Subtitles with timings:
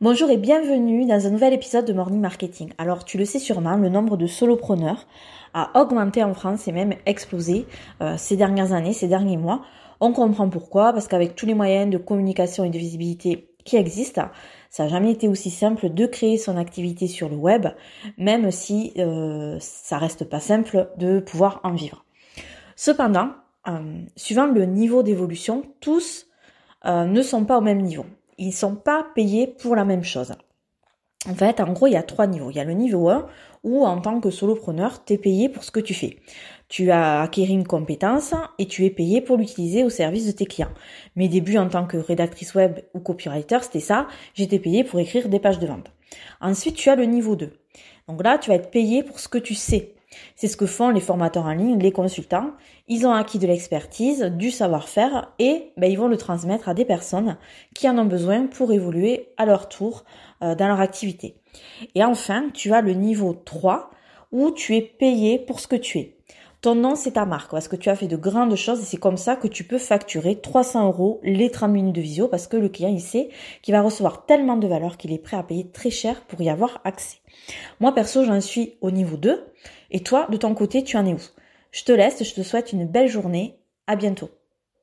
[0.00, 2.72] Bonjour et bienvenue dans un nouvel épisode de Morning Marketing.
[2.78, 5.06] Alors tu le sais sûrement, le nombre de solopreneurs
[5.54, 7.64] a augmenté en France et même explosé
[8.00, 9.62] euh, ces dernières années, ces derniers mois.
[10.00, 14.30] On comprend pourquoi, parce qu'avec tous les moyens de communication et de visibilité qui existent,
[14.68, 17.68] ça n'a jamais été aussi simple de créer son activité sur le web,
[18.18, 22.04] même si euh, ça reste pas simple de pouvoir en vivre.
[22.74, 23.28] Cependant,
[23.68, 26.26] euh, suivant le niveau d'évolution, tous
[26.86, 28.04] ne sont pas au même niveau
[28.38, 30.34] ils sont pas payés pour la même chose.
[31.26, 32.50] En fait, en gros, il y a trois niveaux.
[32.50, 33.26] Il y a le niveau 1
[33.62, 36.18] où en tant que solopreneur, tu es payé pour ce que tu fais.
[36.68, 40.44] Tu as acquis une compétence et tu es payé pour l'utiliser au service de tes
[40.44, 40.72] clients.
[41.16, 44.06] Mes débuts en tant que rédactrice web ou copywriter, c'était ça.
[44.34, 45.90] J'étais payé pour écrire des pages de vente.
[46.42, 47.52] Ensuite, tu as le niveau 2.
[48.08, 49.94] Donc là, tu vas être payé pour ce que tu sais.
[50.36, 52.52] C'est ce que font les formateurs en ligne, les consultants.
[52.88, 56.84] Ils ont acquis de l'expertise, du savoir-faire et ben, ils vont le transmettre à des
[56.84, 57.36] personnes
[57.74, 60.04] qui en ont besoin pour évoluer à leur tour
[60.42, 61.36] euh, dans leur activité.
[61.94, 63.90] Et enfin, tu as le niveau 3
[64.32, 66.13] où tu es payé pour ce que tu es.
[66.64, 68.96] Ton nom, c'est ta marque, parce que tu as fait de grandes choses et c'est
[68.96, 72.56] comme ça que tu peux facturer 300 euros les 30 minutes de visio parce que
[72.56, 73.28] le client, il sait
[73.60, 76.48] qu'il va recevoir tellement de valeur qu'il est prêt à payer très cher pour y
[76.48, 77.18] avoir accès.
[77.80, 79.44] Moi, perso, j'en suis au niveau 2
[79.90, 81.20] et toi, de ton côté, tu en es où?
[81.70, 83.58] Je te laisse, je te souhaite une belle journée.
[83.86, 84.30] À bientôt.